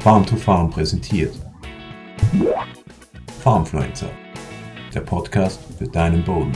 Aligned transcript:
Farm 0.00 0.24
to 0.24 0.36
Farm 0.36 0.70
präsentiert. 0.70 1.34
Farmfluencer, 3.42 4.10
der 4.94 5.00
Podcast 5.00 5.60
für 5.76 5.88
deinen 5.88 6.22
Boden. 6.24 6.52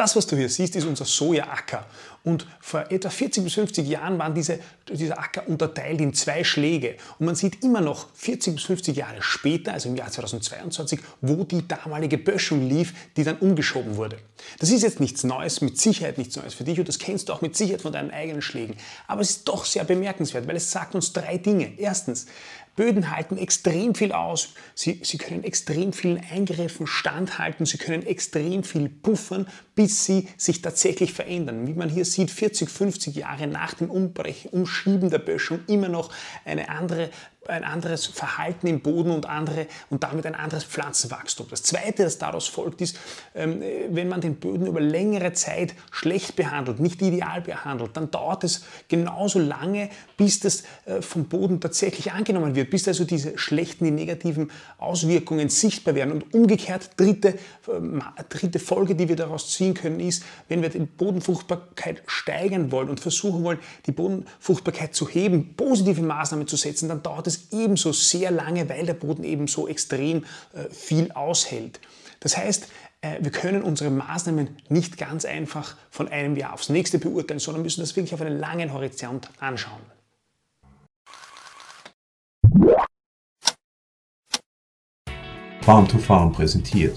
Das, 0.00 0.16
was 0.16 0.26
du 0.26 0.34
hier 0.34 0.48
siehst, 0.48 0.74
ist 0.76 0.86
unser 0.86 1.04
Sojaacker. 1.04 1.84
Und 2.24 2.46
vor 2.60 2.90
etwa 2.90 3.10
40 3.10 3.44
bis 3.44 3.52
50 3.52 3.86
Jahren 3.86 4.18
waren 4.18 4.34
diese, 4.34 4.58
dieser 4.90 5.18
Acker 5.18 5.46
unterteilt 5.46 6.00
in 6.00 6.14
zwei 6.14 6.42
Schläge. 6.42 6.96
Und 7.18 7.26
man 7.26 7.34
sieht 7.34 7.62
immer 7.62 7.82
noch 7.82 8.06
40 8.14 8.54
bis 8.54 8.64
50 8.64 8.96
Jahre 8.96 9.20
später, 9.20 9.74
also 9.74 9.90
im 9.90 9.96
Jahr 9.96 10.10
2022, 10.10 11.00
wo 11.20 11.44
die 11.44 11.68
damalige 11.68 12.16
Böschung 12.16 12.66
lief, 12.66 12.94
die 13.14 13.24
dann 13.24 13.36
umgeschoben 13.40 13.96
wurde. 13.96 14.16
Das 14.58 14.70
ist 14.70 14.82
jetzt 14.82 15.00
nichts 15.00 15.22
Neues, 15.22 15.60
mit 15.60 15.78
Sicherheit 15.78 16.16
nichts 16.16 16.34
Neues 16.36 16.54
für 16.54 16.64
dich 16.64 16.78
und 16.78 16.88
das 16.88 16.98
kennst 16.98 17.28
du 17.28 17.34
auch 17.34 17.42
mit 17.42 17.54
Sicherheit 17.54 17.82
von 17.82 17.92
deinen 17.92 18.10
eigenen 18.10 18.40
Schlägen. 18.40 18.76
Aber 19.06 19.20
es 19.20 19.30
ist 19.30 19.48
doch 19.48 19.66
sehr 19.66 19.84
bemerkenswert, 19.84 20.46
weil 20.46 20.56
es 20.56 20.70
sagt 20.70 20.94
uns 20.94 21.12
drei 21.12 21.36
Dinge. 21.36 21.74
Erstens, 21.78 22.26
Böden 22.76 23.10
halten 23.10 23.36
extrem 23.36 23.94
viel 23.94 24.12
aus. 24.12 24.54
Sie, 24.74 25.00
sie 25.02 25.18
können 25.18 25.44
extrem 25.44 25.92
vielen 25.92 26.18
Eingriffen 26.30 26.86
standhalten. 26.86 27.66
Sie 27.66 27.76
können 27.76 28.06
extrem 28.06 28.64
viel 28.64 28.88
puffern, 28.88 29.46
bis 29.74 29.89
sie 29.90 30.28
sich 30.36 30.62
tatsächlich 30.62 31.12
verändern. 31.12 31.66
Wie 31.66 31.74
man 31.74 31.88
hier 31.88 32.04
sieht, 32.04 32.30
40, 32.30 32.68
50 32.70 33.14
Jahre 33.14 33.46
nach 33.46 33.74
dem 33.74 33.90
Umbrechen, 33.90 34.50
Umschieben 34.50 35.10
der 35.10 35.18
Böschung 35.18 35.60
immer 35.66 35.88
noch 35.88 36.10
eine 36.44 36.68
andere 36.68 37.10
ein 37.48 37.64
anderes 37.64 38.06
Verhalten 38.06 38.66
im 38.66 38.80
Boden 38.80 39.10
und, 39.10 39.26
andere, 39.26 39.66
und 39.88 40.02
damit 40.02 40.26
ein 40.26 40.34
anderes 40.34 40.64
Pflanzenwachstum. 40.64 41.46
Das 41.50 41.62
Zweite, 41.62 42.04
das 42.04 42.18
daraus 42.18 42.46
folgt, 42.46 42.80
ist, 42.80 42.98
ähm, 43.34 43.62
wenn 43.88 44.08
man 44.08 44.20
den 44.20 44.36
Böden 44.36 44.66
über 44.66 44.80
längere 44.80 45.32
Zeit 45.32 45.74
schlecht 45.90 46.36
behandelt, 46.36 46.80
nicht 46.80 47.00
ideal 47.00 47.40
behandelt, 47.40 47.96
dann 47.96 48.10
dauert 48.10 48.44
es 48.44 48.64
genauso 48.88 49.38
lange, 49.38 49.88
bis 50.16 50.40
das 50.40 50.64
äh, 50.84 51.00
vom 51.00 51.24
Boden 51.24 51.60
tatsächlich 51.60 52.12
angenommen 52.12 52.54
wird, 52.54 52.70
bis 52.70 52.86
also 52.86 53.04
diese 53.04 53.36
schlechten, 53.38 53.84
die 53.84 53.90
negativen 53.90 54.50
Auswirkungen 54.78 55.48
sichtbar 55.48 55.94
werden. 55.94 56.12
Und 56.12 56.34
umgekehrt, 56.34 56.90
dritte, 56.96 57.38
ähm, 57.68 58.02
dritte 58.28 58.58
Folge, 58.58 58.94
die 58.94 59.08
wir 59.08 59.16
daraus 59.16 59.50
ziehen 59.50 59.74
können, 59.74 59.79
ist, 60.00 60.24
wenn 60.48 60.62
wir 60.62 60.68
die 60.68 60.80
Bodenfruchtbarkeit 60.80 62.02
steigern 62.06 62.70
wollen 62.72 62.88
und 62.88 63.00
versuchen 63.00 63.42
wollen, 63.44 63.58
die 63.86 63.92
Bodenfruchtbarkeit 63.92 64.94
zu 64.94 65.08
heben, 65.08 65.54
positive 65.56 66.02
Maßnahmen 66.02 66.46
zu 66.46 66.56
setzen, 66.56 66.88
dann 66.88 67.02
dauert 67.02 67.26
es 67.26 67.48
ebenso 67.52 67.92
sehr 67.92 68.30
lange, 68.30 68.68
weil 68.68 68.86
der 68.86 68.94
Boden 68.94 69.24
eben 69.24 69.46
so 69.46 69.68
extrem 69.68 70.24
äh, 70.52 70.68
viel 70.70 71.12
aushält. 71.12 71.80
Das 72.20 72.36
heißt, 72.36 72.68
äh, 73.00 73.16
wir 73.20 73.30
können 73.30 73.62
unsere 73.62 73.90
Maßnahmen 73.90 74.56
nicht 74.68 74.98
ganz 74.98 75.24
einfach 75.24 75.76
von 75.90 76.08
einem 76.08 76.36
Jahr 76.36 76.52
aufs 76.52 76.68
nächste 76.68 76.98
beurteilen, 76.98 77.40
sondern 77.40 77.62
müssen 77.62 77.80
das 77.80 77.96
wirklich 77.96 78.14
auf 78.14 78.20
einen 78.20 78.38
langen 78.38 78.72
Horizont 78.72 79.30
anschauen. 79.38 79.80
Farm 85.62 85.86
to 85.86 85.98
Farm 85.98 86.32
präsentiert. 86.32 86.96